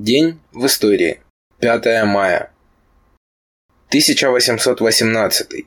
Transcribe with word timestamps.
День 0.00 0.38
в 0.52 0.64
истории. 0.66 1.18
5 1.58 2.04
мая. 2.04 2.52
1818. 3.88 5.66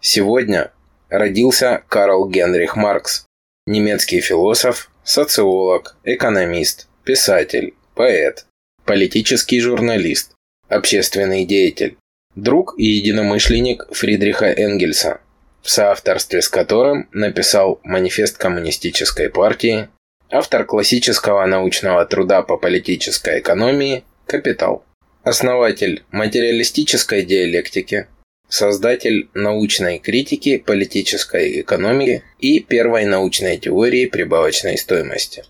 Сегодня 0.00 0.70
родился 1.08 1.82
Карл 1.88 2.28
Генрих 2.28 2.76
Маркс, 2.76 3.26
немецкий 3.66 4.20
философ, 4.20 4.92
социолог, 5.02 5.96
экономист, 6.04 6.86
писатель, 7.02 7.74
поэт, 7.96 8.46
политический 8.84 9.58
журналист, 9.58 10.34
общественный 10.68 11.44
деятель, 11.44 11.96
друг 12.36 12.78
и 12.78 12.84
единомышленник 12.84 13.88
Фридриха 13.90 14.52
Энгельса, 14.52 15.20
в 15.62 15.68
соавторстве 15.68 16.42
с 16.42 16.48
которым 16.48 17.08
написал 17.10 17.80
манифест 17.82 18.38
коммунистической 18.38 19.28
партии 19.30 19.88
Автор 20.34 20.64
классического 20.64 21.44
научного 21.44 22.06
труда 22.06 22.40
по 22.40 22.56
политической 22.56 23.40
экономии 23.40 24.02
«Капитал». 24.24 24.82
Основатель 25.24 26.04
материалистической 26.10 27.22
диалектики, 27.22 28.06
создатель 28.48 29.28
научной 29.34 29.98
критики 29.98 30.56
политической 30.56 31.60
экономики 31.60 32.24
и 32.38 32.60
первой 32.60 33.04
научной 33.04 33.58
теории 33.58 34.06
прибавочной 34.06 34.78
стоимости. 34.78 35.44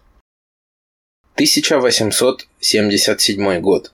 1877 1.34 3.60
год. 3.60 3.92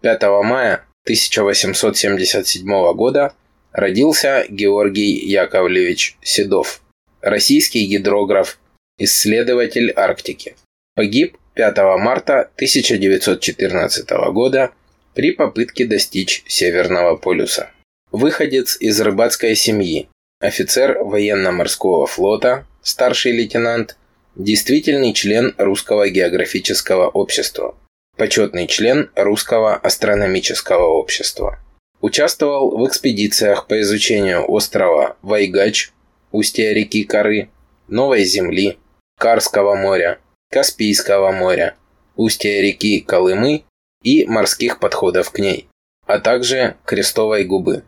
5 0.00 0.22
мая 0.42 0.86
1877 1.04 2.94
года 2.94 3.34
родился 3.72 4.46
Георгий 4.48 5.18
Яковлевич 5.26 6.16
Седов, 6.22 6.80
российский 7.20 7.84
гидрограф, 7.84 8.58
исследователь 8.98 9.92
Арктики. 9.92 10.56
Погиб 10.94 11.38
5 11.54 11.76
марта 11.98 12.50
1914 12.56 14.10
года 14.32 14.72
при 15.14 15.32
попытке 15.32 15.86
достичь 15.86 16.44
Северного 16.46 17.16
полюса. 17.16 17.70
Выходец 18.10 18.76
из 18.80 19.00
рыбацкой 19.00 19.54
семьи, 19.54 20.08
офицер 20.40 20.98
военно-морского 21.02 22.06
флота, 22.06 22.66
старший 22.82 23.32
лейтенант, 23.32 23.96
действительный 24.34 25.12
член 25.12 25.54
Русского 25.58 26.08
географического 26.08 27.08
общества, 27.08 27.76
почетный 28.16 28.66
член 28.66 29.10
Русского 29.14 29.76
астрономического 29.76 30.84
общества. 30.84 31.58
Участвовал 32.00 32.78
в 32.78 32.86
экспедициях 32.86 33.66
по 33.66 33.80
изучению 33.80 34.48
острова 34.48 35.16
Вайгач, 35.22 35.90
устья 36.30 36.72
реки 36.72 37.04
Коры, 37.04 37.50
Новой 37.88 38.24
Земли, 38.24 38.78
Карского 39.18 39.74
моря, 39.74 40.20
Каспийского 40.48 41.32
моря, 41.32 41.74
устья 42.14 42.62
реки 42.62 43.00
Колымы 43.00 43.64
и 44.04 44.24
морских 44.26 44.78
подходов 44.78 45.32
к 45.32 45.40
ней, 45.40 45.68
а 46.06 46.20
также 46.20 46.76
Крестовой 46.84 47.42
губы. 47.42 47.82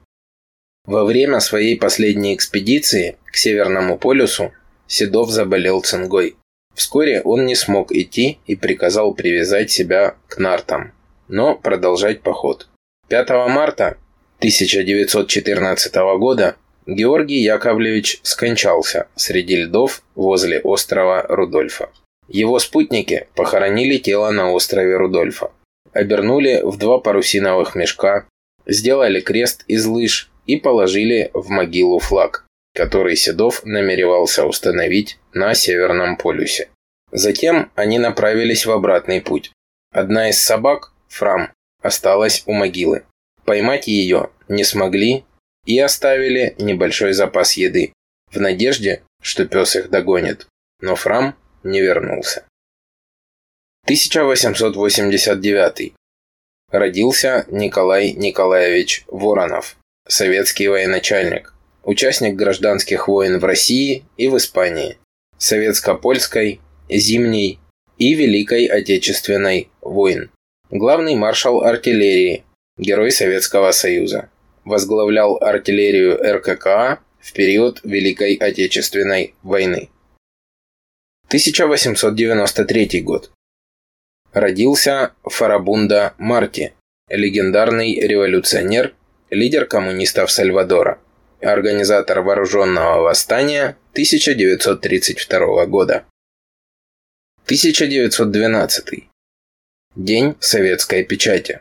Во 0.86 1.04
время 1.04 1.38
своей 1.38 1.78
последней 1.78 2.34
экспедиции 2.34 3.16
к 3.26 3.36
Северному 3.36 3.96
полюсу 3.96 4.52
Седов 4.88 5.30
заболел 5.30 5.82
цингой. 5.82 6.34
Вскоре 6.74 7.22
он 7.22 7.46
не 7.46 7.54
смог 7.54 7.92
идти 7.92 8.40
и 8.46 8.56
приказал 8.56 9.14
привязать 9.14 9.70
себя 9.70 10.16
к 10.26 10.38
нартам, 10.38 10.92
но 11.28 11.54
продолжать 11.54 12.22
поход. 12.22 12.68
5 13.06 13.30
марта 13.48 13.98
1914 14.40 15.94
года 16.18 16.56
Георгий 16.90 17.40
Яковлевич 17.40 18.18
скончался 18.24 19.06
среди 19.14 19.62
льдов 19.62 20.02
возле 20.16 20.58
острова 20.58 21.22
Рудольфа. 21.28 21.88
Его 22.26 22.58
спутники 22.58 23.28
похоронили 23.36 23.98
тело 23.98 24.32
на 24.32 24.50
острове 24.50 24.96
Рудольфа, 24.96 25.52
обернули 25.92 26.60
в 26.64 26.78
два 26.78 26.98
парусиновых 26.98 27.76
мешка, 27.76 28.26
сделали 28.66 29.20
крест 29.20 29.62
из 29.68 29.86
лыж 29.86 30.32
и 30.46 30.56
положили 30.56 31.30
в 31.32 31.48
могилу 31.48 32.00
флаг, 32.00 32.44
который 32.74 33.14
Седов 33.14 33.64
намеревался 33.64 34.44
установить 34.44 35.20
на 35.32 35.54
Северном 35.54 36.16
полюсе. 36.16 36.70
Затем 37.12 37.70
они 37.76 38.00
направились 38.00 38.66
в 38.66 38.72
обратный 38.72 39.20
путь. 39.20 39.52
Одна 39.92 40.30
из 40.30 40.40
собак, 40.40 40.92
Фрам, 41.06 41.52
осталась 41.80 42.42
у 42.46 42.52
могилы. 42.52 43.04
Поймать 43.44 43.86
ее 43.86 44.30
не 44.48 44.64
смогли 44.64 45.24
и 45.70 45.78
оставили 45.78 46.56
небольшой 46.58 47.12
запас 47.12 47.52
еды, 47.52 47.92
в 48.32 48.40
надежде, 48.40 49.02
что 49.22 49.46
пес 49.46 49.76
их 49.76 49.88
догонит. 49.88 50.48
Но 50.80 50.96
Фрам 50.96 51.36
не 51.62 51.80
вернулся. 51.80 52.44
1889. 53.84 55.92
Родился 56.72 57.46
Николай 57.48 58.10
Николаевич 58.12 59.04
Воронов, 59.06 59.76
советский 60.08 60.66
военачальник, 60.66 61.54
участник 61.84 62.34
гражданских 62.34 63.06
войн 63.06 63.38
в 63.38 63.44
России 63.44 64.04
и 64.16 64.26
в 64.28 64.36
Испании, 64.36 64.98
советско-польской, 65.38 66.60
зимней 66.88 67.60
и 67.96 68.14
Великой 68.14 68.66
Отечественной 68.66 69.70
войн, 69.80 70.32
главный 70.70 71.14
маршал 71.14 71.62
артиллерии, 71.62 72.42
герой 72.76 73.12
Советского 73.12 73.70
Союза 73.70 74.28
возглавлял 74.64 75.36
артиллерию 75.38 76.18
РККА 76.36 77.00
в 77.20 77.32
период 77.32 77.80
Великой 77.84 78.34
Отечественной 78.34 79.34
войны. 79.42 79.90
1893 81.28 83.02
год. 83.02 83.30
Родился 84.32 85.12
Фарабунда 85.24 86.14
Марти, 86.18 86.74
легендарный 87.08 88.00
революционер, 88.00 88.94
лидер 89.30 89.66
коммунистов 89.66 90.30
Сальвадора, 90.30 91.00
организатор 91.40 92.20
вооруженного 92.20 93.02
восстания 93.02 93.76
1932 93.92 95.66
года. 95.66 96.04
1912. 97.44 99.08
День 99.96 100.36
советской 100.38 101.04
печати. 101.04 101.60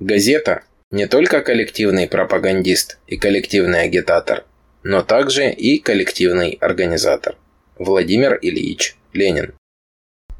Газета, 0.00 0.64
не 0.90 1.06
только 1.06 1.42
коллективный 1.42 2.08
пропагандист 2.08 2.98
и 3.06 3.16
коллективный 3.18 3.82
агитатор, 3.82 4.44
но 4.82 5.02
также 5.02 5.50
и 5.50 5.78
коллективный 5.78 6.56
организатор. 6.60 7.36
Владимир 7.78 8.38
Ильич 8.40 8.96
Ленин. 9.12 9.54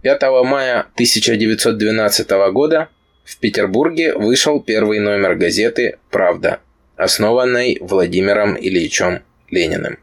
5 0.02 0.22
мая 0.44 0.80
1912 0.94 2.30
года 2.52 2.88
в 3.24 3.36
Петербурге 3.38 4.14
вышел 4.14 4.60
первый 4.60 5.00
номер 5.00 5.34
газеты 5.34 5.98
«Правда», 6.10 6.60
основанной 6.96 7.78
Владимиром 7.80 8.56
Ильичем 8.56 9.22
Лениным. 9.50 9.98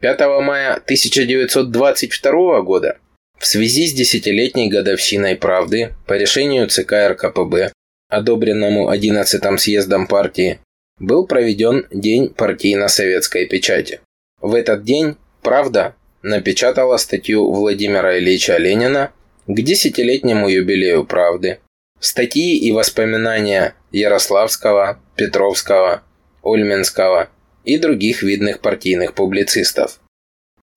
5 0.00 0.20
мая 0.40 0.74
1922 0.74 2.62
года 2.62 2.98
в 3.38 3.46
связи 3.46 3.88
с 3.88 3.92
десятилетней 3.92 4.68
годовщиной 4.68 5.34
«Правды» 5.34 5.94
по 6.06 6.12
решению 6.14 6.68
ЦК 6.68 7.08
РКПБ 7.08 7.72
одобренному 8.08 8.92
11-м 8.92 9.58
съездом 9.58 10.06
партии, 10.06 10.58
был 10.98 11.26
проведен 11.26 11.86
День 11.90 12.30
партийно-советской 12.30 13.46
печати. 13.46 14.00
В 14.40 14.54
этот 14.54 14.84
день 14.84 15.16
«Правда» 15.42 15.94
напечатала 16.22 16.96
статью 16.96 17.52
Владимира 17.52 18.18
Ильича 18.18 18.56
Ленина 18.56 19.12
к 19.46 19.60
десятилетнему 19.60 20.48
юбилею 20.48 21.04
«Правды», 21.04 21.60
статьи 22.00 22.56
и 22.56 22.72
воспоминания 22.72 23.74
Ярославского, 23.92 25.00
Петровского, 25.16 26.02
Ольминского 26.42 27.28
и 27.64 27.78
других 27.78 28.22
видных 28.22 28.60
партийных 28.60 29.14
публицистов. 29.14 30.00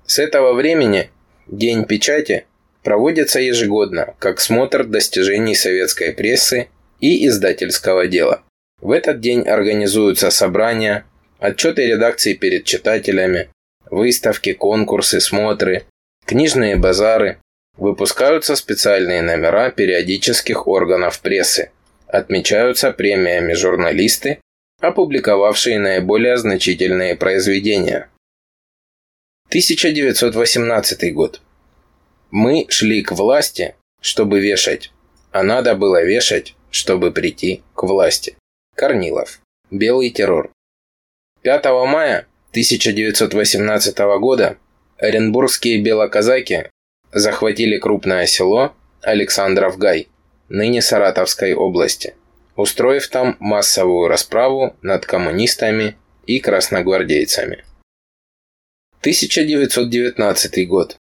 С 0.06 0.20
этого 0.20 0.54
времени 0.54 1.10
День 1.48 1.86
печати 1.86 2.46
проводится 2.84 3.40
ежегодно 3.40 4.16
как 4.20 4.40
смотр 4.40 4.86
достижений 4.86 5.56
советской 5.56 6.14
прессы 6.14 6.70
и 7.02 7.28
издательского 7.28 8.08
дела. 8.08 8.44
В 8.80 8.92
этот 8.92 9.20
день 9.20 9.48
организуются 9.48 10.32
собрания, 10.32 11.06
отчеты 11.40 11.86
редакции 11.86 12.34
перед 12.34 12.64
читателями, 12.64 13.50
выставки, 13.90 14.54
конкурсы, 14.54 15.20
смотры, 15.20 15.84
книжные 16.26 16.78
базары, 16.78 17.40
выпускаются 17.78 18.56
специальные 18.56 19.22
номера 19.22 19.72
периодических 19.72 20.68
органов 20.68 21.20
прессы, 21.20 21.72
отмечаются 22.08 22.92
премиями 22.92 23.54
журналисты, 23.54 24.40
опубликовавшие 24.80 25.80
наиболее 25.80 26.38
значительные 26.38 27.16
произведения. 27.16 28.10
1918 29.50 31.14
год. 31.14 31.42
Мы 32.32 32.66
шли 32.70 33.02
к 33.02 33.12
власти, 33.12 33.76
чтобы 34.00 34.40
вешать, 34.40 34.92
а 35.32 35.44
надо 35.44 35.76
было 35.76 36.04
вешать, 36.04 36.56
чтобы 36.72 37.12
прийти 37.12 37.62
к 37.76 37.84
власти. 37.84 38.36
Корнилов. 38.76 39.42
Белый 39.70 40.10
террор. 40.10 40.52
5 41.44 41.66
мая 41.88 42.28
1918 42.52 43.98
года 44.20 44.58
оренбургские 44.98 45.82
белоказаки 45.82 46.70
захватили 47.12 47.78
крупное 47.78 48.26
село 48.26 48.74
Александров 49.02 49.78
Гай 49.78 50.08
ныне 50.50 50.82
Саратовской 50.82 51.54
области, 51.54 52.16
устроив 52.56 53.08
там 53.08 53.38
массовую 53.40 54.08
расправу 54.08 54.76
над 54.82 55.06
коммунистами 55.06 55.96
и 56.26 56.40
красногвардейцами. 56.40 57.64
1919 59.00 60.68
год. 60.68 60.98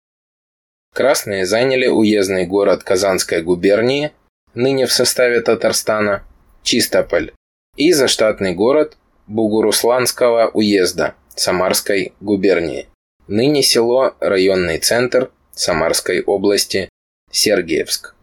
Красные 0.94 1.46
заняли 1.46 1.86
уездный 1.86 2.46
город 2.46 2.82
Казанской 2.82 3.42
губернии, 3.42 4.12
ныне 4.54 4.86
в 4.86 4.92
составе 4.92 5.40
Татарстана, 5.40 6.24
Чистополь, 6.62 7.32
и 7.76 7.92
заштатный 7.92 8.54
город 8.54 8.96
Бугурусланского 9.26 10.50
уезда 10.54 11.14
Самарской 11.34 12.12
губернии, 12.20 12.88
ныне 13.26 13.62
село 13.62 14.14
районный 14.20 14.78
центр 14.78 15.30
Самарской 15.52 16.22
области 16.22 16.88
Сергиевск. 17.30 18.14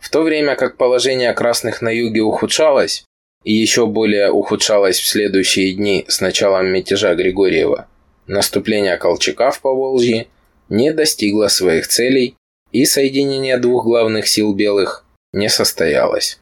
В 0.00 0.10
то 0.10 0.22
время 0.22 0.56
как 0.56 0.76
положение 0.76 1.32
красных 1.32 1.82
на 1.82 1.90
юге 1.90 2.20
ухудшалось, 2.22 3.04
и 3.42 3.52
еще 3.52 3.86
более 3.86 4.30
ухудшалось 4.30 4.98
в 4.98 5.06
следующие 5.06 5.72
дни 5.74 6.04
с 6.08 6.20
началом 6.20 6.66
мятежа 6.66 7.14
Григорьева, 7.14 7.88
Наступление 8.26 8.96
Колчака 8.96 9.50
в 9.50 9.60
Поволжье 9.60 10.28
не 10.70 10.92
достигло 10.92 11.48
своих 11.48 11.88
целей, 11.88 12.36
и 12.72 12.86
соединение 12.86 13.58
двух 13.58 13.84
главных 13.84 14.26
сил 14.26 14.54
белых 14.54 15.03
не 15.34 15.48
состоялось. 15.48 16.38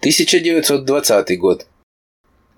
1920 0.00 1.38
год. 1.38 1.66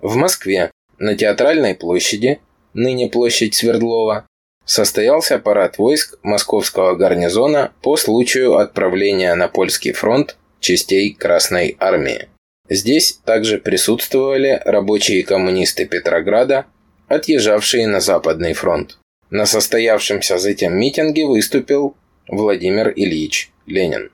В 0.01 0.15
Москве 0.15 0.71
на 0.97 1.15
Театральной 1.15 1.73
площади, 1.73 2.41
ныне 2.73 3.07
площадь 3.07 3.55
Свердлова, 3.55 4.27
состоялся 4.65 5.39
парад 5.39 5.77
войск 5.77 6.19
московского 6.21 6.95
гарнизона 6.95 7.73
по 7.81 7.95
случаю 7.95 8.57
отправления 8.57 9.33
на 9.35 9.47
польский 9.47 9.93
фронт 9.93 10.37
частей 10.59 11.13
Красной 11.13 11.77
Армии. 11.79 12.27
Здесь 12.69 13.19
также 13.25 13.57
присутствовали 13.57 14.61
рабочие 14.65 15.23
коммунисты 15.23 15.85
Петрограда, 15.85 16.65
отъезжавшие 17.07 17.87
на 17.87 18.01
Западный 18.01 18.53
фронт. 18.53 18.99
На 19.29 19.45
состоявшемся 19.45 20.37
затем 20.37 20.77
митинге 20.77 21.25
выступил 21.25 21.95
Владимир 22.27 22.91
Ильич 22.95 23.51
Ленин. 23.65 24.11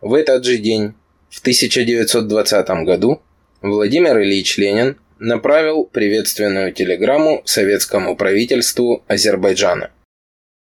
В 0.00 0.14
этот 0.14 0.44
же 0.44 0.58
день, 0.58 0.94
в 1.28 1.40
1920 1.40 2.68
году, 2.84 3.20
Владимир 3.62 4.20
Ильич 4.20 4.56
Ленин 4.58 4.98
направил 5.18 5.84
приветственную 5.84 6.72
телеграмму 6.72 7.42
советскому 7.44 8.16
правительству 8.16 9.02
Азербайджана. 9.08 9.90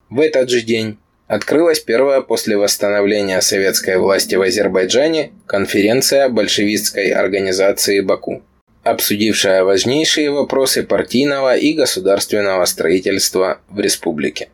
В 0.09 0.21
этот 0.21 0.49
же 0.49 0.61
день 0.61 0.97
открылась 1.27 1.81
первая 1.81 2.21
после 2.21 2.57
восстановления 2.57 3.41
советской 3.41 3.97
власти 3.97 4.35
в 4.35 4.41
Азербайджане 4.41 5.33
конференция 5.45 6.29
большевистской 6.29 7.09
организации 7.09 7.99
Баку 7.99 8.43
обсудившая 8.87 9.63
важнейшие 9.63 10.31
вопросы 10.31 10.83
партийного 10.83 11.57
и 11.57 11.73
государственного 11.73 12.65
строительства 12.65 13.59
в 13.69 13.79
республике. 13.79 14.49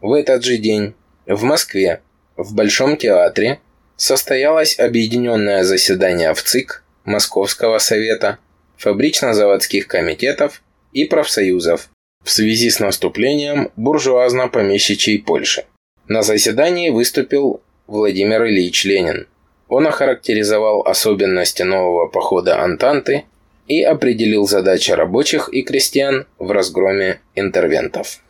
В 0.00 0.12
этот 0.12 0.44
же 0.44 0.58
день 0.58 0.94
в 1.26 1.42
Москве, 1.42 2.02
в 2.36 2.54
Большом 2.54 2.96
театре, 2.96 3.60
состоялось 3.98 4.78
объединенное 4.78 5.64
заседание 5.64 6.32
в 6.32 6.42
ЦИК 6.42 6.82
Московского 7.04 7.78
совета, 7.78 8.38
фабрично-заводских 8.76 9.88
комитетов 9.88 10.62
и 10.92 11.04
профсоюзов 11.04 11.90
в 12.24 12.30
связи 12.30 12.70
с 12.70 12.78
наступлением 12.78 13.70
буржуазно-помещичьей 13.76 15.22
Польши. 15.22 15.64
На 16.06 16.22
заседании 16.22 16.90
выступил 16.90 17.60
Владимир 17.86 18.46
Ильич 18.46 18.84
Ленин. 18.84 19.26
Он 19.68 19.86
охарактеризовал 19.86 20.82
особенности 20.82 21.62
нового 21.62 22.06
похода 22.06 22.62
Антанты 22.62 23.24
и 23.66 23.82
определил 23.82 24.46
задачи 24.46 24.92
рабочих 24.92 25.48
и 25.52 25.62
крестьян 25.62 26.26
в 26.38 26.50
разгроме 26.52 27.20
интервентов. 27.34 28.20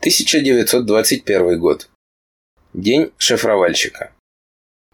1921 0.00 1.58
год. 1.58 1.88
День 2.72 3.10
шифровальщика. 3.18 4.12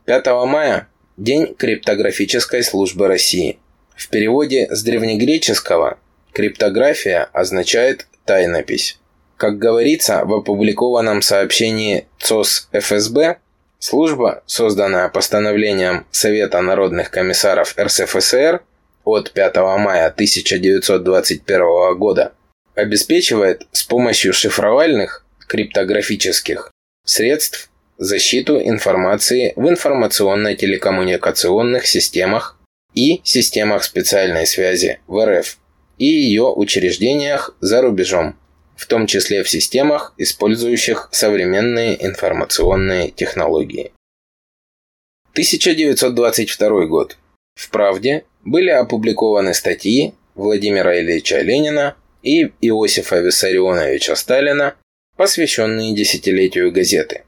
5 0.07 0.27
мая– 0.47 0.89
День 1.17 1.55
криптографической 1.55 2.63
службы 2.63 3.09
России. 3.09 3.59
В 3.97 4.09
переводе 4.09 4.67
с 4.71 4.83
древнегреческого 4.83 5.99
криптография 6.33 7.29
означает 7.33 8.07
тайнопись. 8.27 8.99
Как 9.37 9.59
говорится 9.59 10.25
в 10.25 10.35
опубликованном 10.35 11.23
сообщении 11.23 12.07
ЦОС 12.19 12.69
ФСБ, 12.73 13.39
служба, 13.79 14.43
созданная 14.45 15.09
постановлением 15.09 16.05
Совета 16.11 16.61
народных 16.61 17.11
комиссаров 17.11 17.75
РСФСР– 17.79 18.63
от 19.05 19.33
5 19.33 19.57
мая 19.57 20.07
1921 20.09 21.99
года 21.99 22.33
обеспечивает 22.75 23.67
с 23.73 23.83
помощью 23.83 24.33
шифровальных 24.33 25.25
криптографических 25.47 26.71
средств 27.05 27.71
защиту 27.99 28.61
информации 28.61 29.53
в 29.57 29.69
информационно-телекоммуникационных 29.69 31.87
системах 31.87 32.59
и 32.95 33.21
системах 33.25 33.85
специальной 33.85 34.47
связи 34.47 35.01
в 35.07 35.25
РФ 35.25 35.59
и 35.99 36.07
ее 36.07 36.45
учреждениях 36.45 37.57
за 37.61 37.83
рубежом, 37.83 38.37
в 38.77 38.87
том 38.87 39.07
числе 39.07 39.43
в 39.43 39.49
системах, 39.49 40.15
использующих 40.19 41.09
современные 41.13 42.05
информационные 42.05 43.11
технологии. 43.11 43.93
1922 45.33 46.87
год. 46.87 47.17
В 47.57 47.71
«Правде» 47.71 48.25
были 48.45 48.71
опубликованы 48.71 49.55
статьи 49.55 50.15
Владимира 50.35 51.01
Ильича 51.01 51.41
Ленина 51.41 51.97
и 52.23 52.53
Иосифа 52.61 53.21
Виссарионовича 53.21 54.17
Сталина, 54.17 54.75
посвященные 55.17 55.95
десятилетию 55.95 56.73
газеты. 56.73 57.25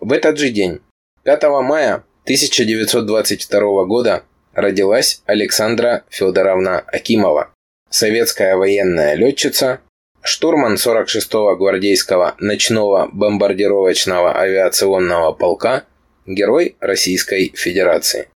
В 0.00 0.12
этот 0.12 0.38
же 0.38 0.48
день, 0.48 0.80
5 1.24 1.42
мая 1.62 2.04
1922 2.24 3.84
года, 3.84 4.24
родилась 4.54 5.20
Александра 5.26 6.04
Федоровна 6.08 6.78
Акимова, 6.78 7.52
советская 7.90 8.56
военная 8.56 9.14
летчица, 9.14 9.80
штурман 10.22 10.76
46-го 10.76 11.54
гвардейского 11.56 12.34
ночного 12.38 13.10
бомбардировочного 13.12 14.38
авиационного 14.38 15.32
полка, 15.32 15.84
герой 16.26 16.76
Российской 16.80 17.52
Федерации. 17.54 18.28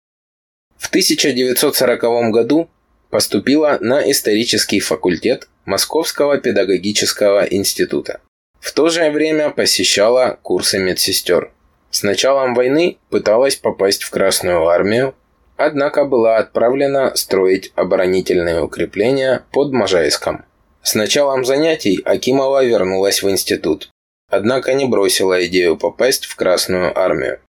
В 0.76 0.88
1940 0.88 2.33
году 2.33 2.69
поступила 3.09 3.78
на 3.81 4.11
исторический 4.11 4.81
факультет 4.81 5.49
Московского 5.64 6.38
педагогического 6.38 7.45
института. 7.45 8.21
В 8.62 8.71
то 8.71 8.88
же 8.90 9.11
время 9.11 9.50
посещала 9.50 10.38
курсы 10.40 10.78
медсестер. 10.78 11.50
С 11.90 12.04
началом 12.04 12.54
войны 12.54 12.97
пыталась 13.11 13.57
попасть 13.57 14.04
в 14.04 14.11
Красную 14.11 14.69
армию, 14.69 15.16
однако 15.57 16.04
была 16.04 16.37
отправлена 16.37 17.16
строить 17.16 17.73
оборонительные 17.75 18.62
укрепления 18.62 19.45
под 19.50 19.73
Можайском. 19.73 20.45
С 20.81 20.95
началом 20.95 21.45
занятий 21.45 22.00
Акимова 22.04 22.64
вернулась 22.64 23.25
в 23.25 23.28
институт, 23.28 23.90
однако 24.31 24.75
не 24.75 24.87
бросила 24.87 25.45
идею 25.47 25.76
попасть 25.76 26.26
в 26.26 26.37
Красную 26.37 26.97
армию. 26.97 27.40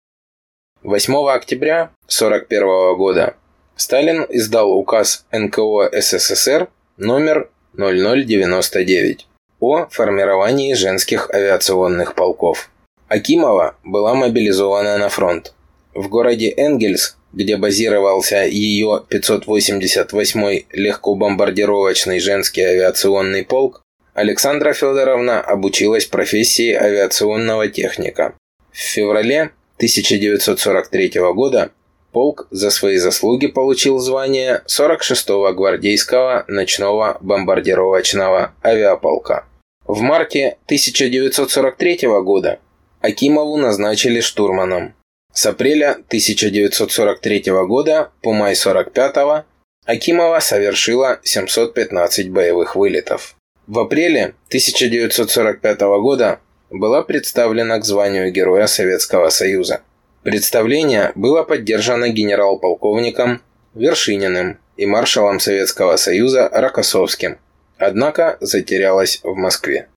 8 0.81 1.13
октября 1.29 1.91
1941 2.07 2.97
года 2.97 3.35
Сталин 3.75 4.25
издал 4.29 4.71
указ 4.71 5.27
НКО 5.31 5.91
СССР 5.93 6.69
номер 6.97 7.51
0099 7.73 9.27
о 9.63 9.87
формировании 9.89 10.73
женских 10.73 11.29
авиационных 11.33 12.15
полков. 12.15 12.69
Акимова 13.07 13.75
была 13.85 14.13
мобилизована 14.13 14.97
на 14.97 15.07
фронт. 15.07 15.53
В 15.93 16.09
городе 16.09 16.53
Энгельс, 16.57 17.15
где 17.31 17.55
базировался 17.55 18.43
ее 18.43 19.05
588-й 19.09 20.65
легкобомбардировочный 20.73 22.19
женский 22.19 22.61
авиационный 22.61 23.45
полк, 23.45 23.81
Александра 24.13 24.73
Федоровна 24.73 25.39
обучилась 25.39 26.07
профессии 26.07 26.73
авиационного 26.73 27.69
техника. 27.69 28.33
В 28.73 28.77
феврале 28.77 29.51
1943 29.77 31.13
года 31.33 31.71
полк 32.11 32.47
за 32.51 32.69
свои 32.69 32.97
заслуги 32.97 33.47
получил 33.47 33.99
звание 33.99 34.61
46-го 34.67 35.53
гвардейского 35.53 36.43
ночного 36.49 37.17
бомбардировочного 37.21 38.53
авиаполка. 38.61 39.45
В 39.85 39.99
марте 39.99 40.57
1943 40.65 42.07
года 42.23 42.59
Акимову 43.01 43.57
назначили 43.57 44.21
штурманом. 44.21 44.93
С 45.33 45.45
апреля 45.45 45.91
1943 46.07 47.43
года 47.67 48.11
по 48.21 48.31
май 48.31 48.55
45 48.55 49.45
Акимова 49.85 50.39
совершила 50.39 51.19
715 51.23 52.29
боевых 52.29 52.77
вылетов. 52.77 53.35
В 53.67 53.79
апреле 53.79 54.35
1945 54.47 55.81
года 55.81 56.39
была 56.69 57.01
представлена 57.01 57.79
к 57.79 57.85
званию 57.85 58.31
Героя 58.31 58.67
Советского 58.67 59.27
Союза. 59.29 59.81
Представление 60.23 61.11
было 61.15 61.43
поддержано 61.43 62.07
генерал-полковником 62.07 63.41
Вершининым 63.73 64.59
и 64.77 64.85
маршалом 64.85 65.41
Советского 65.41 65.97
Союза 65.97 66.47
Рокоссовским, 66.53 67.37
однако 67.77 68.37
затерялось 68.41 69.19
в 69.23 69.35
Москве. 69.35 69.87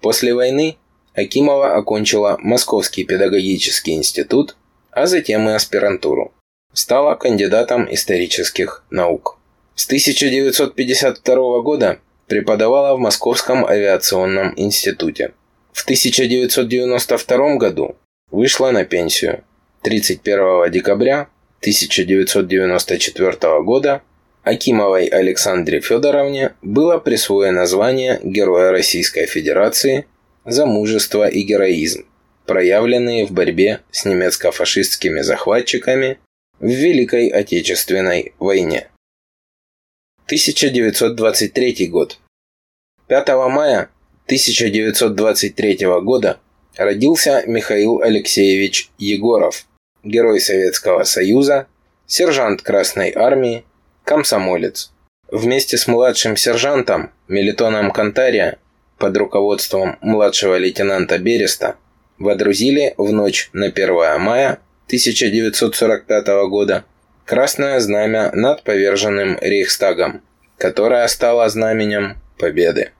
После 0.00 0.34
войны 0.34 0.76
Акимова 1.14 1.74
окончила 1.74 2.36
Московский 2.40 3.04
педагогический 3.04 3.92
институт, 3.92 4.56
а 4.90 5.06
затем 5.06 5.48
и 5.48 5.52
аспирантуру. 5.52 6.32
Стала 6.72 7.14
кандидатом 7.14 7.92
исторических 7.92 8.84
наук. 8.90 9.38
С 9.74 9.86
1952 9.86 11.60
года 11.62 12.00
преподавала 12.26 12.96
в 12.96 12.98
Московском 12.98 13.64
авиационном 13.64 14.52
институте. 14.56 15.32
В 15.72 15.84
1992 15.84 17.56
году 17.56 17.96
вышла 18.30 18.70
на 18.70 18.84
пенсию. 18.84 19.44
31 19.82 20.70
декабря 20.70 21.28
1994 21.60 23.62
года 23.62 24.02
Акимовой 24.46 25.06
Александре 25.06 25.80
Федоровне 25.80 26.54
было 26.62 26.98
присвоено 26.98 27.66
звание 27.66 28.20
Героя 28.22 28.70
Российской 28.70 29.26
Федерации 29.26 30.06
за 30.44 30.66
мужество 30.66 31.28
и 31.28 31.42
героизм, 31.42 32.06
проявленные 32.46 33.26
в 33.26 33.32
борьбе 33.32 33.80
с 33.90 34.04
немецко-фашистскими 34.04 35.22
захватчиками 35.22 36.20
в 36.60 36.68
Великой 36.68 37.26
Отечественной 37.26 38.34
войне. 38.38 38.86
1923 40.26 41.88
год. 41.88 42.20
5 43.08 43.28
мая 43.50 43.90
1923 44.26 45.86
года 46.02 46.38
родился 46.76 47.42
Михаил 47.48 48.00
Алексеевич 48.00 48.90
Егоров, 48.96 49.66
герой 50.04 50.38
Советского 50.38 51.02
Союза, 51.02 51.66
сержант 52.06 52.62
Красной 52.62 53.12
Армии, 53.12 53.64
комсомолец. 54.06 54.92
Вместе 55.30 55.76
с 55.76 55.88
младшим 55.88 56.36
сержантом 56.36 57.10
Мелитоном 57.26 57.90
Кантария 57.90 58.58
под 58.98 59.16
руководством 59.16 59.98
младшего 60.00 60.56
лейтенанта 60.56 61.18
Береста 61.18 61.76
водрузили 62.16 62.94
в 62.96 63.12
ночь 63.12 63.50
на 63.52 63.66
1 63.66 64.20
мая 64.20 64.60
1945 64.86 66.26
года 66.48 66.84
красное 67.24 67.80
знамя 67.80 68.30
над 68.32 68.62
поверженным 68.62 69.36
Рейхстагом, 69.40 70.22
которое 70.56 71.06
стало 71.08 71.48
знаменем 71.48 72.18
Победы. 72.38 72.92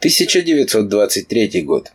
1923 0.00 1.62
год 1.62 1.92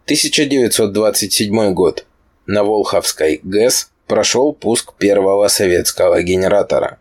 1927 0.07 1.73
год. 1.73 2.07
На 2.47 2.65
Волховской 2.65 3.41
ГЭС 3.43 3.91
прошел 4.07 4.53
пуск 4.53 4.95
первого 4.97 5.49
советского 5.49 6.23
генератора. 6.23 6.99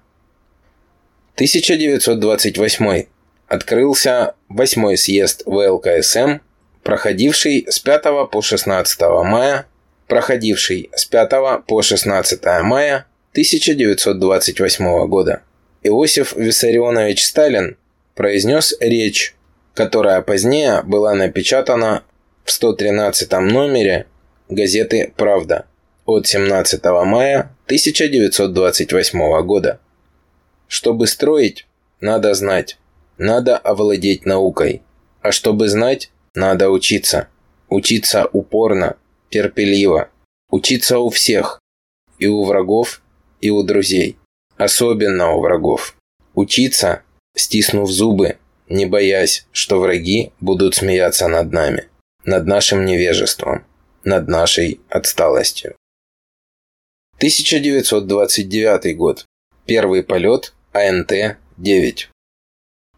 1928. 1.35 3.05
Открылся 3.47 4.35
8 4.49 4.95
съезд 4.95 5.43
ВЛКСМ, 5.47 6.39
проходивший 6.83 7.65
с 7.67 7.79
5 7.79 8.29
по 8.31 8.41
16 8.41 9.01
мая, 9.23 9.65
проходивший 10.07 10.91
с 10.95 11.05
5 11.05 11.65
по 11.65 11.81
16 11.81 12.45
мая 12.61 13.07
1928 13.31 15.07
года. 15.07 15.41
Иосиф 15.81 16.35
Виссарионович 16.35 17.25
Сталин 17.25 17.77
произнес 18.13 18.75
речь, 18.79 19.35
которая 19.73 20.21
позднее 20.21 20.83
была 20.83 21.15
напечатана 21.15 22.03
в 22.45 22.51
113 22.51 23.31
номере 23.31 24.05
газеты 24.49 25.11
«Правда» 25.17 25.65
от 26.05 26.27
17 26.27 26.83
мая 27.05 27.49
1928 27.65 29.41
года. 29.41 29.79
Чтобы 30.73 31.05
строить, 31.05 31.67
надо 32.01 32.33
знать, 32.33 32.79
надо 33.19 33.57
овладеть 33.59 34.25
наукой. 34.25 34.81
А 35.21 35.31
чтобы 35.31 35.69
знать, 35.69 36.11
надо 36.33 36.71
учиться. 36.71 37.27
Учиться 37.69 38.25
упорно, 38.33 38.97
терпеливо. 39.29 40.09
Учиться 40.49 40.97
у 40.97 41.11
всех. 41.11 41.59
И 42.17 42.25
у 42.25 42.43
врагов, 42.43 43.03
и 43.39 43.51
у 43.51 43.61
друзей. 43.61 44.17
Особенно 44.57 45.33
у 45.33 45.41
врагов. 45.41 45.95
Учиться, 46.33 47.03
стиснув 47.35 47.91
зубы, 47.91 48.39
не 48.67 48.87
боясь, 48.87 49.45
что 49.51 49.79
враги 49.79 50.31
будут 50.39 50.73
смеяться 50.73 51.27
над 51.27 51.51
нами, 51.51 51.87
над 52.25 52.47
нашим 52.47 52.83
невежеством, 52.83 53.63
над 54.03 54.27
нашей 54.27 54.81
отсталостью. 54.89 55.75
1929 57.19 58.97
год. 58.97 59.25
Первый 59.67 60.01
полет 60.01 60.51
АНТ-9. 60.73 62.07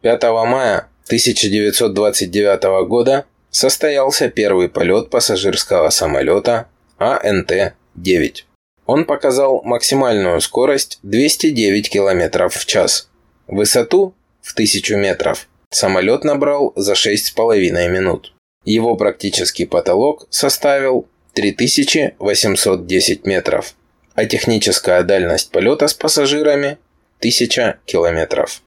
5 0.02 0.24
мая 0.48 0.88
1929 1.06 2.88
года 2.88 3.26
состоялся 3.50 4.30
первый 4.30 4.70
полет 4.70 5.10
пассажирского 5.10 5.90
самолета 5.90 6.68
АНТ-9. 7.00 8.44
Он 8.86 9.06
показал 9.06 9.62
максимальную 9.64 10.40
скорость 10.42 11.00
209 11.04 11.90
км 11.90 12.50
в 12.50 12.66
час. 12.66 13.10
Высоту 13.48 14.14
в 14.42 14.54
1000 14.54 14.96
метров 14.96 15.48
самолет 15.70 16.24
набрал 16.24 16.72
за 16.76 16.94
6,5 16.94 17.90
минут. 17.90 18.34
Его 18.64 18.96
практический 18.96 19.66
потолок 19.66 20.28
составил 20.30 21.08
3810 21.34 23.26
метров 23.26 23.76
а 24.16 24.26
техническая 24.26 25.04
дальность 25.04 25.52
полета 25.52 25.88
с 25.88 25.94
пассажирами– 25.94 26.78
1000 27.20 27.80
километров. 27.86 28.62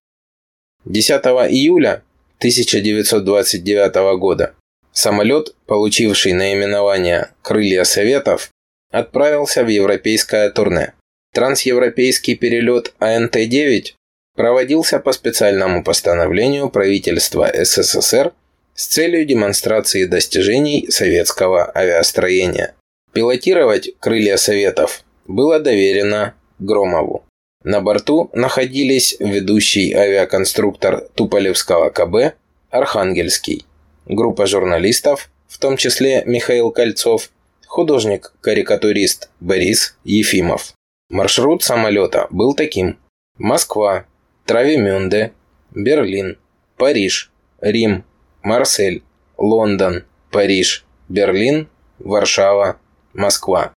10 0.84 1.10
июля 1.50 2.02
1929 2.38 4.18
года 4.18 4.54
самолет, 4.92 5.54
получивший 5.66 6.32
наименование 6.32 7.30
«Крылья 7.42 7.84
Советов», 7.84 8.50
отправился 8.90 9.64
в 9.64 9.68
европейское 9.68 10.50
турне. 10.50 10.94
Трансевропейский 11.34 12.36
перелет 12.36 12.94
АНТ-9 13.00 13.94
проводился 14.34 14.98
по 14.98 15.12
специальному 15.12 15.82
постановлению 15.84 16.70
правительства 16.70 17.50
СССР 17.52 18.32
с 18.74 18.86
целью 18.86 19.24
демонстрации 19.26 20.04
достижений 20.04 20.88
советского 20.90 21.70
авиастроения. 21.76 22.74
Пилотировать 23.12 23.90
«Крылья 23.98 24.36
Советов» 24.36 25.02
было 25.26 25.58
доверено 25.58 26.34
Громову. 26.60 27.24
На 27.68 27.82
борту 27.82 28.30
находились 28.32 29.14
ведущий 29.20 29.92
авиаконструктор 29.92 31.02
Туполевского 31.14 31.90
КБ 31.90 32.34
Архангельский, 32.70 33.66
группа 34.06 34.46
журналистов, 34.46 35.28
в 35.48 35.58
том 35.58 35.76
числе 35.76 36.22
Михаил 36.24 36.70
Кольцов, 36.70 37.28
художник-карикатурист 37.66 39.28
Борис 39.40 39.98
Ефимов. 40.02 40.72
Маршрут 41.10 41.62
самолета 41.62 42.26
был 42.30 42.54
таким. 42.54 42.98
Москва, 43.36 44.06
Травимюнде, 44.46 45.34
Берлин, 45.74 46.38
Париж, 46.78 47.30
Рим, 47.60 48.02
Марсель, 48.42 49.02
Лондон, 49.36 50.04
Париж, 50.30 50.86
Берлин, 51.10 51.68
Варшава, 51.98 52.78
Москва. 53.12 53.74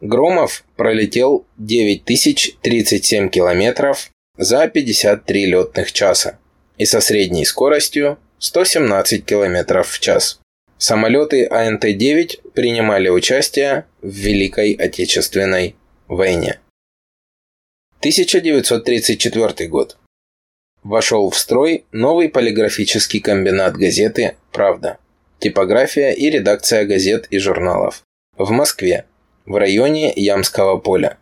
Громов 0.00 0.64
пролетел 0.76 1.46
9037 1.56 3.30
километров 3.30 4.10
за 4.36 4.68
53 4.68 5.46
летных 5.46 5.92
часа 5.92 6.38
и 6.76 6.84
со 6.84 7.00
средней 7.00 7.44
скоростью 7.44 8.18
117 8.38 9.24
километров 9.24 9.88
в 9.88 10.00
час. 10.00 10.40
Самолеты 10.76 11.46
АНТ-9 11.46 12.50
принимали 12.52 13.08
участие 13.08 13.86
в 14.02 14.10
Великой 14.10 14.72
Отечественной 14.72 15.76
войне. 16.08 16.58
1934 18.00 19.68
год. 19.68 19.96
Вошел 20.82 21.30
в 21.30 21.38
строй 21.38 21.86
новый 21.92 22.28
полиграфический 22.28 23.20
комбинат 23.20 23.76
газеты 23.76 24.36
«Правда». 24.52 24.98
Типография 25.38 26.10
и 26.12 26.28
редакция 26.28 26.84
газет 26.84 27.26
и 27.30 27.38
журналов. 27.38 28.02
В 28.36 28.50
Москве 28.50 29.06
в 29.46 29.56
районе 29.56 30.12
Ямского 30.14 30.78
поля. 30.78 31.18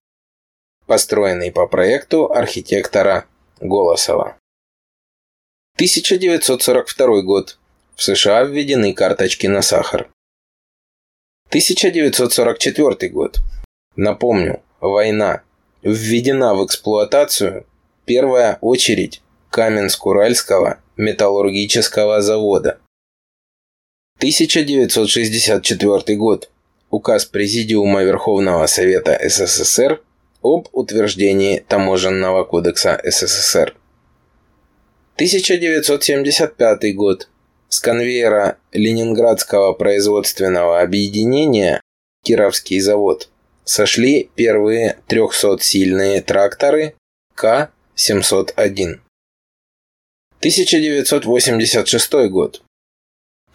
построенный 0.86 1.50
по 1.50 1.66
проекту 1.66 2.30
архитектора 2.32 3.26
Голосова. 3.60 4.36
1942 5.76 7.22
год. 7.22 7.58
В 7.96 8.02
США 8.02 8.42
введены 8.42 8.92
карточки 8.92 9.46
на 9.46 9.62
сахар. 9.62 10.10
1944 11.48 13.10
год. 13.10 13.40
Напомню, 13.96 14.62
война. 14.80 15.42
Введена 15.82 16.54
в 16.54 16.66
эксплуатацию 16.66 17.66
первая 18.04 18.58
очередь 18.60 19.22
Каменск-Уральского 19.50 20.78
металлургического 20.96 22.20
завода. 22.20 22.80
1964 24.18 26.16
год. 26.16 26.50
Указ 26.92 27.24
Президиума 27.24 28.02
Верховного 28.02 28.66
Совета 28.66 29.18
СССР 29.26 30.02
об 30.42 30.68
утверждении 30.72 31.58
Таможенного 31.66 32.44
кодекса 32.44 33.00
СССР. 33.02 33.74
1975 35.14 36.94
год. 36.94 37.30
С 37.70 37.80
конвейера 37.80 38.58
Ленинградского 38.72 39.72
производственного 39.72 40.82
объединения 40.82 41.80
Кировский 42.24 42.78
завод 42.80 43.30
сошли 43.64 44.30
первые 44.34 44.98
300-сильные 45.08 46.20
тракторы 46.20 46.94
К-701. 47.34 49.00
1986 50.40 52.12
год. 52.28 52.62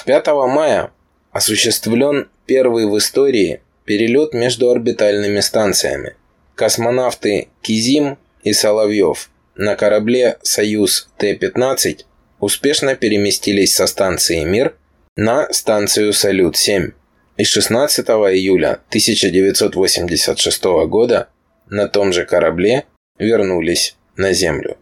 5 0.06 0.28
мая 0.28 0.92
осуществлен 1.32 2.30
первый 2.48 2.88
в 2.88 2.98
истории 2.98 3.62
перелет 3.86 4.34
между 4.34 4.72
орбитальными 4.72 5.42
станциями. 5.42 6.16
Космонавты 6.56 7.50
Кизим 7.62 8.18
и 8.42 8.54
Соловьев 8.54 9.30
на 9.56 9.76
корабле 9.76 10.40
«Союз 10.42 11.10
Т-15» 11.18 12.06
успешно 12.40 12.96
переместились 12.96 13.76
со 13.76 13.86
станции 13.86 14.44
«Мир» 14.44 14.76
на 15.16 15.52
станцию 15.54 16.14
«Салют-7» 16.14 16.94
и 17.38 17.44
16 17.44 18.08
июля 18.08 18.82
1986 18.90 20.64
года 20.88 21.30
на 21.70 21.88
том 21.88 22.14
же 22.14 22.26
корабле 22.26 22.86
вернулись 23.20 23.96
на 24.16 24.34
Землю. 24.34 24.78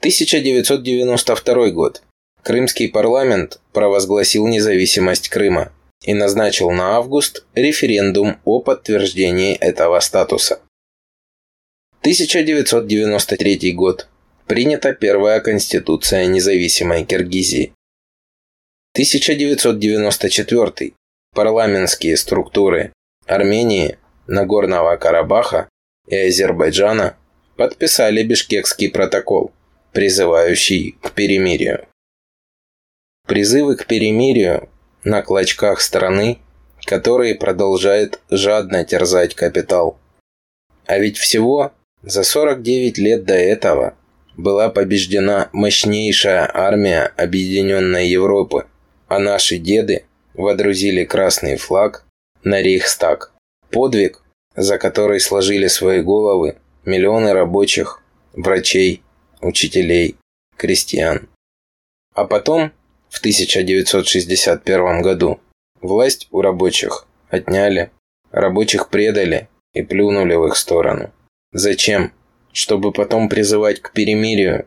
1992 0.00 1.70
год. 1.70 2.02
Крымский 2.42 2.88
парламент 2.88 3.60
провозгласил 3.72 4.46
независимость 4.46 5.28
Крыма 5.28 5.72
и 6.02 6.14
назначил 6.14 6.70
на 6.70 6.96
август 6.96 7.46
референдум 7.54 8.38
о 8.44 8.60
подтверждении 8.60 9.54
этого 9.56 10.00
статуса. 10.00 10.60
1993 12.00 13.72
год. 13.72 14.08
Принята 14.46 14.94
первая 14.94 15.40
конституция 15.40 16.26
независимой 16.26 17.04
Киргизии. 17.04 17.72
1994. 18.94 20.92
Парламентские 21.34 22.16
структуры 22.16 22.92
Армении, 23.26 23.98
Нагорного 24.26 24.96
Карабаха 24.96 25.68
и 26.06 26.16
Азербайджана 26.16 27.16
подписали 27.56 28.22
Бишкекский 28.22 28.90
протокол, 28.90 29.52
призывающий 29.92 30.92
к 31.02 31.12
перемирию. 31.12 31.86
Призывы 33.26 33.76
к 33.76 33.86
перемирию 33.86 34.70
на 35.08 35.22
клочках 35.22 35.80
страны, 35.80 36.38
которые 36.84 37.34
продолжает 37.34 38.20
жадно 38.30 38.84
терзать 38.84 39.34
капитал. 39.34 39.98
А 40.86 40.98
ведь 40.98 41.16
всего 41.16 41.72
за 42.02 42.22
49 42.22 42.98
лет 42.98 43.24
до 43.24 43.34
этого 43.34 43.94
была 44.36 44.68
побеждена 44.68 45.48
мощнейшая 45.52 46.48
армия 46.52 47.12
Объединенной 47.16 48.08
Европы, 48.08 48.66
а 49.08 49.18
наши 49.18 49.56
деды 49.56 50.04
водрузили 50.34 51.04
красный 51.04 51.56
флаг 51.56 52.04
на 52.44 52.60
Рейхстаг. 52.60 53.32
Подвиг, 53.70 54.22
за 54.56 54.78
который 54.78 55.20
сложили 55.20 55.68
свои 55.68 56.02
головы 56.02 56.58
миллионы 56.84 57.32
рабочих, 57.32 58.02
врачей, 58.34 59.02
учителей, 59.40 60.16
крестьян. 60.56 61.28
А 62.14 62.24
потом, 62.24 62.72
в 63.10 63.18
1961 63.18 65.02
году, 65.02 65.40
власть 65.80 66.28
у 66.30 66.40
рабочих 66.40 67.06
отняли, 67.30 67.90
рабочих 68.30 68.88
предали 68.88 69.48
и 69.72 69.82
плюнули 69.82 70.34
в 70.34 70.46
их 70.46 70.56
сторону. 70.56 71.12
Зачем? 71.52 72.12
Чтобы 72.52 72.92
потом 72.92 73.28
призывать 73.28 73.80
к 73.80 73.92
перемирию? 73.92 74.66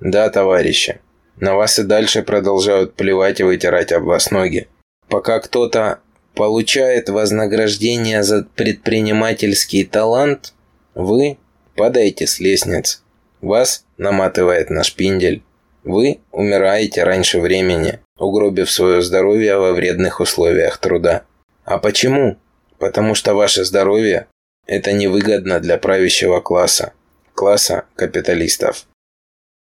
Да, 0.00 0.30
товарищи, 0.30 1.00
на 1.36 1.54
вас 1.54 1.78
и 1.78 1.82
дальше 1.82 2.22
продолжают 2.22 2.94
плевать 2.94 3.40
и 3.40 3.44
вытирать 3.44 3.92
об 3.92 4.04
вас 4.04 4.30
ноги. 4.30 4.68
Пока 5.08 5.40
кто-то 5.40 6.00
получает 6.34 7.08
вознаграждение 7.08 8.22
за 8.22 8.44
предпринимательский 8.44 9.84
талант, 9.84 10.54
вы 10.94 11.38
падаете 11.76 12.26
с 12.26 12.40
лестниц. 12.40 13.02
Вас 13.40 13.84
наматывает 13.96 14.70
на 14.70 14.84
шпиндель. 14.84 15.42
Вы 15.84 16.20
умираете 16.30 17.04
раньше 17.04 17.40
времени, 17.40 18.00
угробив 18.18 18.70
свое 18.70 19.02
здоровье 19.02 19.56
во 19.56 19.72
вредных 19.72 20.20
условиях 20.20 20.78
труда. 20.78 21.24
А 21.64 21.78
почему? 21.78 22.36
Потому 22.78 23.14
что 23.14 23.34
ваше 23.34 23.64
здоровье 23.64 24.26
это 24.66 24.92
невыгодно 24.92 25.60
для 25.60 25.78
правящего 25.78 26.40
класса, 26.40 26.92
класса 27.34 27.84
капиталистов. 27.96 28.86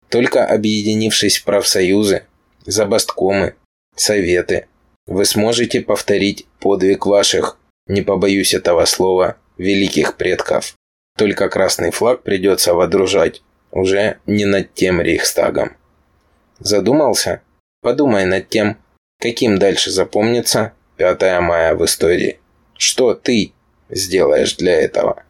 Только 0.09 0.47
объединившись 0.47 1.39
в 1.39 1.45
профсоюзы, 1.45 2.25
забасткомы, 2.65 3.55
советы, 3.97 4.67
вы 5.07 5.25
сможете 5.25 5.81
повторить 5.81 6.47
подвиг 6.61 7.07
ваших, 7.07 7.59
не 7.87 8.03
побоюсь 8.03 8.55
этого 8.55 8.85
слова, 8.85 9.37
великих 9.59 10.17
предков. 10.17 10.75
Только 11.17 11.49
красный 11.49 11.91
флаг 11.91 12.23
придется 12.23 12.75
водружать 12.75 13.43
уже 13.71 14.19
не 14.27 14.45
над 14.47 14.73
тем 14.75 15.01
Рейхстагом. 15.01 15.77
Задумался? 16.59 17.43
Подумай 17.81 18.25
над 18.25 18.49
тем, 18.49 18.79
каким 19.21 19.59
дальше 19.59 19.91
запомнится 19.91 20.73
5 20.97 21.41
мая 21.41 21.75
в 21.75 21.85
истории. 21.85 22.41
Что 22.77 23.15
ты 23.15 23.53
сделаешь 23.89 24.57
для 24.57 24.81
этого. 24.81 25.25